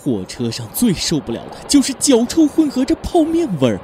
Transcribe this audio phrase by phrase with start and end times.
[0.00, 3.80] 火车上最受不了的就是脚臭混合着泡面味儿。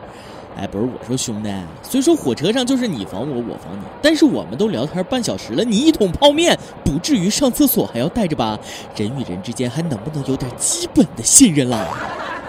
[0.57, 1.51] 哎，不是我说兄弟，
[1.83, 8.57] 虽说火车上就是你防我，我防你，但是我们都聊天半小时了，你一桶泡面不至于上厕所还要带着吧？
[8.97, 11.89] 人与人之间还能不能有点基本的信任了？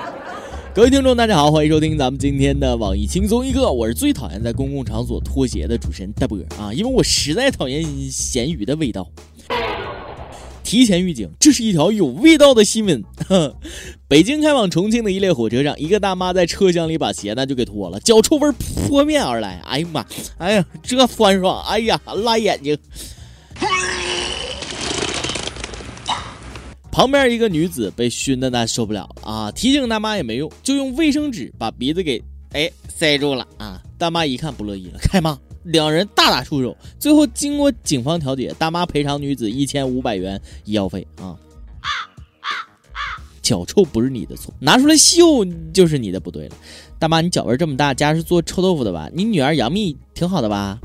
[0.76, 9.08] 各位听众，大家好，欢迎收听咱们今天的网易轻松一刻，我是最讨厌在公共场所脱鞋的主持人大波啊，因为我实在讨厌咸鱼的味道。
[10.76, 13.02] 提前预警，这是一条有味道的新闻。
[14.10, 19.62] 北京开往重庆的一列火车上，一个大妈在车厢里把鞋呢就给脱了，脚臭味扑面而来。
[19.64, 20.06] 哎呀妈，
[20.38, 22.78] 哎呀，这酸爽，哎呀，辣眼睛。
[26.92, 32.22] 旁边一个女子被熏的那受不了了啊，提醒大妈也没用，就用卫生纸把鼻子给
[32.52, 33.82] 哎塞住了啊。
[33.98, 35.40] 大妈一看不乐意了，开骂。
[35.66, 41.36] 两人大打出手，最后经过警方调解，大妈赔偿女子一千五百元医药费啊。
[43.42, 46.56] 脚臭不是你的错，拿出来秀就是你的不对了。
[46.98, 49.08] 大妈，你脚味这么大，家是做臭豆腐的吧？
[49.14, 50.80] 你女儿杨幂挺好的吧？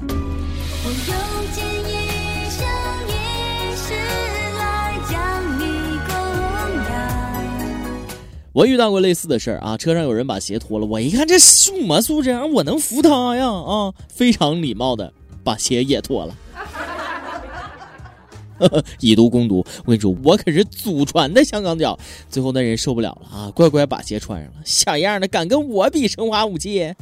[8.53, 13.95] 我遇到过类似的事儿啊，车上有人把鞋脱了，我一看这什么素质，我能扶他呀啊！
[14.09, 15.13] 非常礼貌的
[15.45, 16.35] 把鞋也脱了，
[18.99, 19.65] 以毒攻毒。
[19.85, 21.97] 我跟你说，我可是祖传的香港脚。
[22.29, 26.93] 最后那人受不了了啊，乖乖把鞋穿上了，小样的敢跟我比生化武器？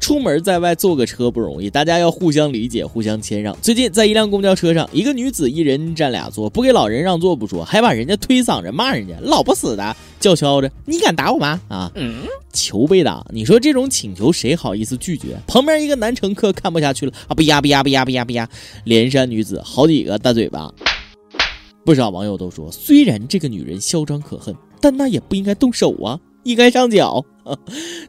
[0.00, 3.56] 出门在外坐个车不容易，大家要互相理解、互相谦让。
[3.60, 11.60] 最近在一辆公交车上，一个女子一人占俩座，不给老人让座不说，还把人家推搡着骂人家，老不死的叫嚣着：“你敢打我吗？
[11.68, 13.24] 啊，嗯求被打！
[13.32, 18.48] 你说这种请求谁好意思拒绝？”旁边一个男乘客看不下去了啊，不呀不呀不呀不呀不呀！
[18.84, 20.72] 连扇女子好几个大嘴巴。
[21.84, 26.18] 不少网友都说，虽然这个女人嚣张可恨，但那也不应该动手啊。
[26.44, 27.24] 应该上脚，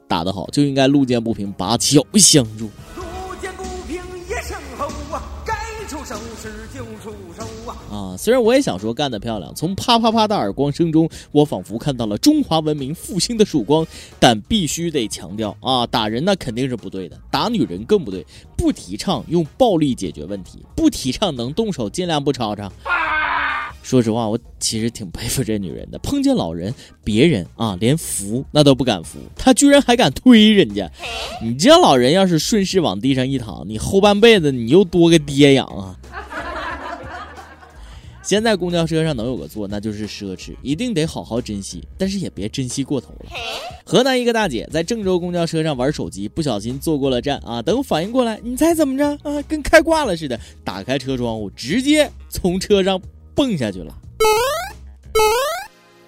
[0.08, 2.69] 打得好就应该路见不平拔脚相助。
[2.95, 3.03] 路
[3.41, 3.95] 见不平
[4.28, 5.53] 一声吼啊，该
[5.88, 7.75] 出手时就出手啊！
[7.91, 13.85] 啊，虽然我也想说干得漂亮，从啪啪啪的耳光声中，我仿佛看到了中华文明复兴的曙光，
[14.19, 18.25] 但必须得强调啊，打人那肯定是不对的，打女人更不对，
[18.56, 22.72] 不提倡用暴力解决问题，不提倡能动手尽量不吵吵。
[23.89, 25.97] 说实话，我其实挺佩服这女人的。
[25.97, 26.72] 碰见老人，
[27.03, 30.88] 别人啊连扶那都不敢扶，她居然还敢推人家。
[31.41, 35.97] 你这老人要是顺势往地上一躺，你后半辈子你又多个爹养啊！
[38.22, 43.31] 现在公交车上能有个座，那就是奢侈，一定得好好珍惜，但是也别珍惜过头了。
[43.83, 47.59] 河南一个大姐在郑州公交车上玩手机，不小心坐过了站啊！
[47.59, 49.41] 等反应过来，你猜怎么着啊？
[49.47, 53.01] 跟开挂了似的，打开车窗户，直接从车上。
[53.39, 53.95] 蹦下去了，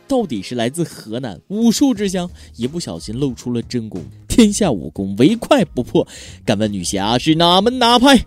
[0.06, 4.04] 到底是来自河南武术之乡，一不小心露出了真功。
[4.28, 6.06] 天下武功唯快不破，
[6.44, 8.20] 敢问女侠是哪门哪派？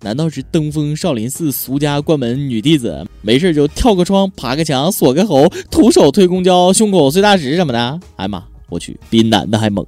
[0.00, 3.06] 难道是登封少林寺俗家关门女弟子？
[3.22, 8.00] 没事就跳个窗、爬个墙、锁个喉，徒手推公交、胸口碎大石什么的？
[8.16, 9.86] 哎妈，我去，比男的还猛！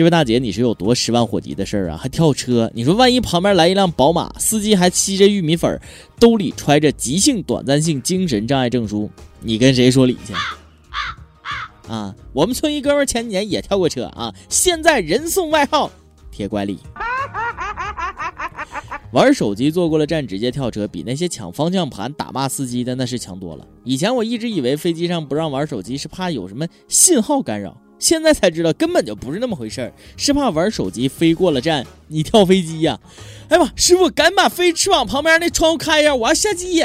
[0.00, 1.98] 这位大姐，你是有多十万火急的事儿啊？
[1.98, 2.70] 还跳车？
[2.74, 5.78] 你说万一旁边来一辆宝马，司机还吸着玉米粉，
[6.18, 9.10] 兜里揣着急性短暂性精神障碍证书，
[9.40, 10.32] 你跟谁说理去？
[11.86, 15.90] 啊，我们村一哥们前几年也跳过车啊，现在人送外号
[16.32, 16.78] “铁拐李”。
[19.12, 23.66] 玩手机坐过了站直接跳车，比那些抢方向盘打骂司机的那是强多了。
[23.84, 27.76] 以前我一直以为飞机上不让玩手机是怕有什么信号干扰。
[28.00, 32.98] 现在才知道根本就不是那么回事儿，是怕玩手机飞过了站，你跳飞机呀？
[33.48, 36.82] 哎呀妈，师傅，赶紧把飞翅膀旁边那窗户开一下，我要下机。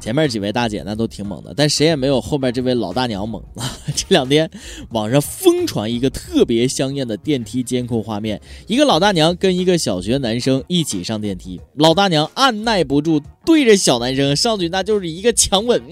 [0.00, 3.70] 前面几位大姐那都挺猛的，但谁也没有后面这位老大娘猛啊！
[3.94, 4.50] 这两天
[4.90, 15.82] 网上疯传一个特别香艳的电梯监控画面，一个老大娘跟一个小学男生一起上电梯，老大娘按耐不住对着小男生上去，那就是一个强吻，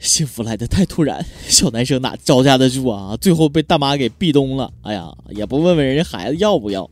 [0.00, 3.16] 幸福来的太突然，小男生哪招架得住啊？
[3.20, 6.90] 最后被大妈给壁咚了，哎呀，也不问问人家孩子要不要。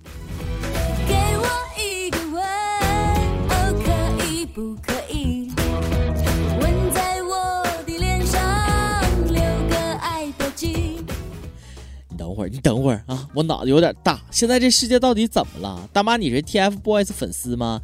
[12.48, 14.20] 你等会儿啊，我脑子有点大。
[14.30, 15.88] 现在这世界到底怎么了？
[15.92, 17.80] 大妈，你是 TFBOYS 粉丝吗？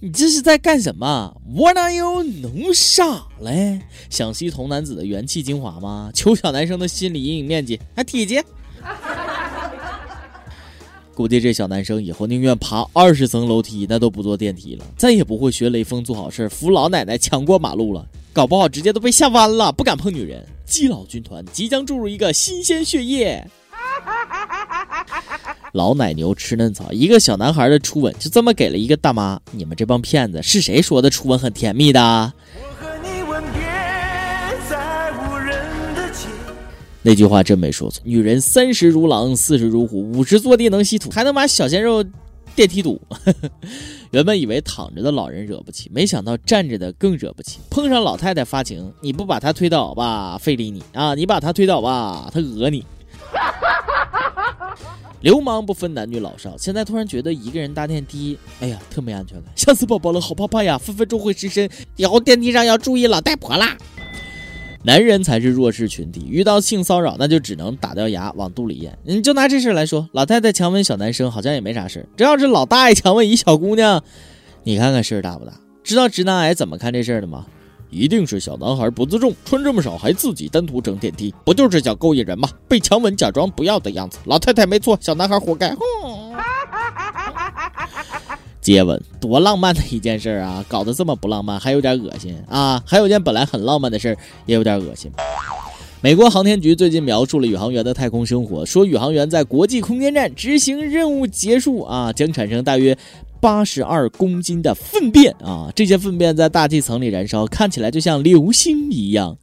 [0.00, 2.22] 你这是在干什么？What are you？
[2.22, 3.80] 弄啥嘞？
[4.10, 6.10] 想吸同男子的元气精华吗？
[6.14, 8.40] 求小男生的心理阴影面积，还体积？
[11.14, 20.46] 估计这小男生以后宁愿爬二十层楼梯，那都不坐电梯了，再也不会学雷锋做好事扶老奶奶抢过马路了，搞不好直接都被吓弯了，不敢碰女人。
[20.66, 23.42] 基佬军团即将注入一个新鲜血液。
[25.76, 29.38] 老奶牛吃嫩草，一个小男孩的初吻就这么给了一个大妈。
[29.50, 32.32] 你们这帮骗子，是谁说的初吻很甜蜜的？
[37.02, 38.00] 那句话真没说错。
[38.06, 42.02] 女人三十如狼，四十如虎，五十坐地能吸土，还能把小鲜肉
[42.54, 42.98] 电梯堵。
[44.12, 47.58] 原本以为躺着的老人惹不起，没想到站着的更惹不起。
[47.68, 51.14] 碰上老太太发情，你不把她推倒吧，非礼你啊！
[51.14, 52.82] 你把她推倒吧，她讹你。
[55.20, 63.76] 流氓不分男女老少，现在突然觉得一个人搭电梯，哎呀，特没安全感，吓死宝宝了，好怕怕呀，分分钟会失身，以后电梯上要注意老太婆啦。
[64.84, 68.96] 男人才是弱势群体，遇到性骚扰那就只能打掉牙往肚里咽。
[69.04, 74.04] 你就拿这事来说，老太太强吻小男生好像也没啥事这要是老大爷强吻一小姑娘，
[74.62, 75.52] 你看看事儿大不大？
[75.82, 77.46] 知道直男癌怎么看这事儿的吗？
[77.96, 82.48] 一定是小男孩不自重，穿这么少还自己单独整电梯，不就是想勾引人吗？
[82.68, 85.74] 被强吻假装不要的样子，老太太没错，小男孩活该。
[88.60, 92.82] 接吻多浪漫的一件事啊，搞得这么不浪漫，还有点恶心啊！
[92.84, 95.10] 还有件本来很浪漫的事也有点恶心。
[96.02, 102.96] 美国航天局最近描述了宇航员的太空生活，说宇航员在国际空间站执行任务结束啊，将产生大约。
[103.46, 105.70] 八十二公斤的粪便啊！
[105.72, 109.38] 这些粪便在大气层里燃烧，看起来就像流星一样。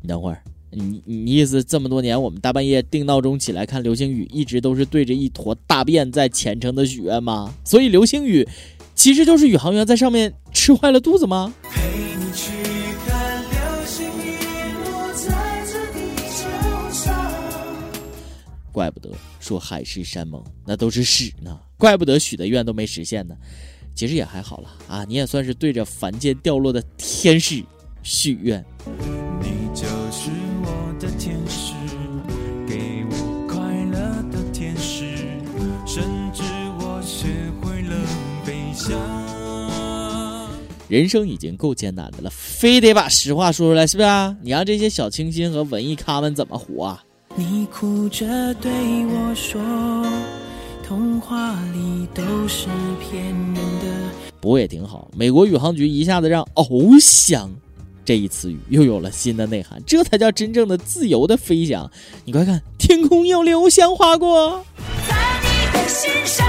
[0.00, 7.52] 你等会儿，你你意思这么多年我们大半夜定闹钟起来看流星雨，一直都是对着一坨大便在虔诚的许愿吗？
[7.62, 8.48] 所以流星雨
[8.94, 11.52] 其实就是宇航员在上面吃坏了肚子吗？
[18.72, 19.10] 怪不得
[19.50, 23.34] 说海誓山盟那都是屎呢，怪不得许的愿都没实现呢。
[23.96, 27.64] 其实也还好了啊，你也算是对着凡间掉落的天使
[28.04, 28.64] 许愿。
[29.42, 30.30] 你就是
[30.62, 31.72] 我的天使，
[32.64, 33.98] 给我快乐
[34.30, 35.16] 的天使，
[35.84, 36.44] 甚至
[36.78, 37.26] 我学
[37.60, 37.96] 会了
[38.44, 38.96] 飞翔。
[40.88, 44.36] 人生已经够艰难的了，非得把实话说出来，是不是啊？
[44.42, 47.04] 你让这些小清新和文艺咖们怎么活啊？
[47.40, 48.70] 你哭着对
[49.06, 49.58] 我说
[50.86, 52.66] ：“童话里都是
[53.00, 54.10] 骗人的。”
[54.42, 57.50] 不过也挺好，美国宇航局一下子让“翱翔”
[58.04, 61.90] 这一词语又有了新的内涵，这才叫真正的自由的飞翔。
[62.26, 64.62] 你快看，天空有流星划过。
[65.08, 66.46] 在你的心上。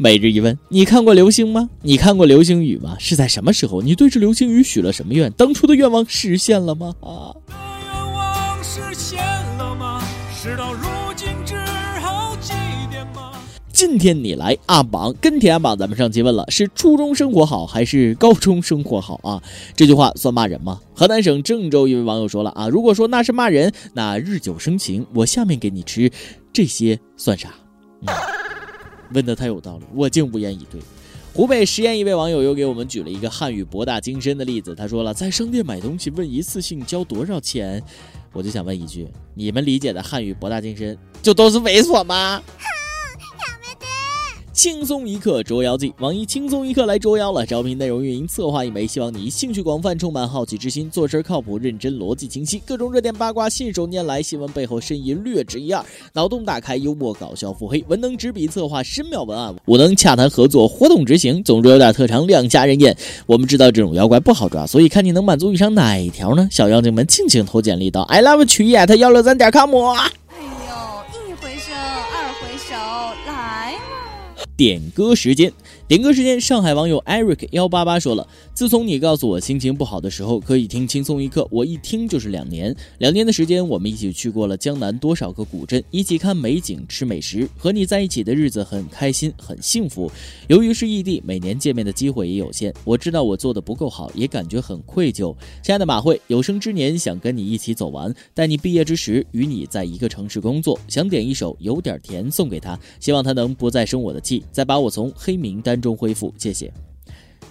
[0.00, 1.68] 每日一问：你看过流星吗？
[1.82, 2.96] 你看过流星雨吗？
[3.00, 3.82] 是在什么时候？
[3.82, 5.30] 你对着流星雨许了什么愿？
[5.32, 6.94] 当初的愿望实现了吗？
[7.00, 7.34] 啊！
[7.48, 9.18] 愿望实现
[9.58, 10.00] 了吗？
[10.32, 10.86] 事到如
[11.16, 11.56] 今只
[12.00, 12.52] 好祭
[12.92, 13.32] 奠吗？
[13.72, 19.42] 今天你来阿榜跟帖阿榜，咱们上期问了，是初中生活好还是高中生活好啊？
[19.74, 20.78] 这句话算骂人吗？
[20.94, 26.08] 河南省郑州一位网友说了啊，如果说那是骂人，那日久生情，我下面给你吃
[26.52, 27.48] 这些算啥？
[28.02, 28.14] 嗯
[29.12, 30.80] 问的太有道理，我竟无言以对。
[31.34, 37.80] 湖北十堰一位网友又给我们举了一个汉语博大精深的例子，他说了，在商店买东西问一次性交多少钱，
[38.32, 42.42] 我就想问一句，你们理解的汉语博大精深，就都是猥琐吗？
[44.58, 47.46] 轻松一刻捉妖记，网易轻松一刻来捉妖了。
[47.46, 55.80] 招聘内容运营策划一枚，希望你兴趣广泛，充满好奇之心，做事靠谱认真，逻辑清晰，各种热点八卦信手拈来，新闻背后深意略知一二，
[56.12, 62.96] 脑洞大开，幽默搞笑，腹黑，文能执笔策划深妙文案，武能洽谈合作，活动执行，总之有点特长，亮瞎人眼。
[63.26, 66.48] 我们知道这种妖怪不好抓，所以看你能满足以上哪一条呢？
[66.50, 69.70] 小妖精们，尽情投简历到 i love 曲艺 at 幺六三点 com。
[74.58, 75.52] 点歌时间。
[75.88, 82.76] 点歌时间，上海网友 Eric 幺八八说了：“自从你告诉我心情不好的时候可以听轻松一刻，我一听就是两年。
[82.98, 90.12] 两年的时间，我们一起去过了江南多少个古镇，一起看美景、吃美食，和你在一起的日子很开心、很幸福。
[90.48, 92.70] 由于是异地，每年见面的机会也有限。
[92.84, 95.34] 我知道我做的不够好，也感觉很愧疚。
[95.62, 100.78] 亲爱的马慧，有生之年想跟你一起走完，待你毕业之时与你在一个城市工作。
[100.86, 106.72] 想点一首有点甜送给他，希望他能不再生我的气，再把我从黑名单。”中恢复，谢谢。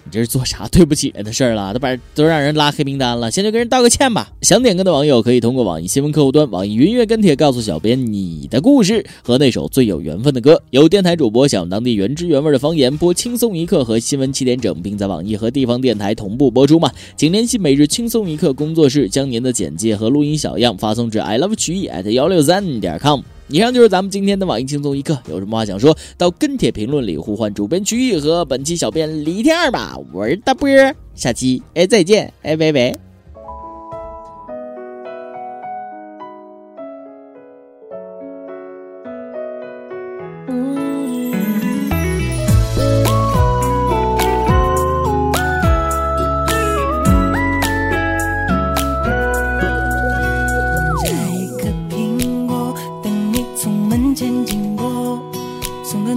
[0.04, 1.74] 你这是做啥对不起人的事儿了？
[1.74, 4.32] 都把都让人拉黑名单了，先去跟人道个歉吧。
[4.40, 10.62] 想点歌的网友可以通过网易新闻客户端、网易云音乐跟帖告诉小编你的故事和那首最有缘分的歌。
[10.70, 16.90] 有电台主播想当地原汁原味的方言播《轻松一刻》和新闻七点整，并在网易和地方电台同步播出吗？
[17.16, 23.20] 请联系每日轻松一刻工作室，将您的简介和录音小样发送至 i love 曲艺 at 幺六三点 com。
[23.48, 33.07] 以上就是咱们今天的网易轻松一刻，有什么话想说到跟帖评论里呼唤主编曲艺和本期小编李天二吧，我是大波儿，下期哎再见哎拜拜。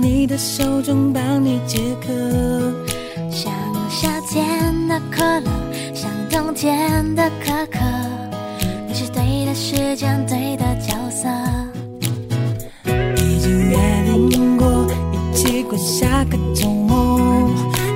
[0.01, 2.11] 你的手中帮你解渴，
[3.29, 3.53] 像
[3.87, 5.51] 夏天的可乐，
[5.93, 7.77] 像冬天的可可，
[8.87, 11.29] 你是对的时间，对的角色。
[13.15, 13.77] 已经约
[14.31, 17.47] 定过一起过下个周末，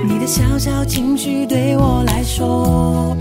[0.08, 3.16] 你的小小情绪对我来说，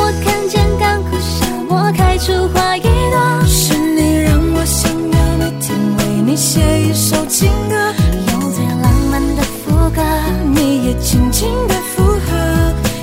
[0.00, 2.16] 我看见干枯沙漠开。
[2.18, 7.94] 出花一朵，是你让我想要每天为你写一首情歌，
[8.32, 10.02] 用最浪漫的副歌，
[10.52, 12.36] 你也轻轻的附和，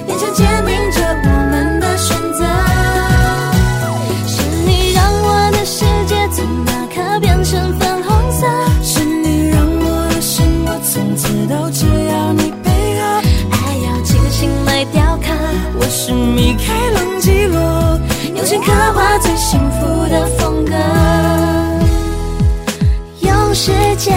[0.07, 2.45] 眼神坚定着我们的选择。
[4.27, 8.14] 是你让我的世界从那刻变成粉红
[16.35, 17.57] 米开朗基罗。
[18.35, 20.73] 用心刻画最幸福的风格，
[23.21, 24.13] 用时间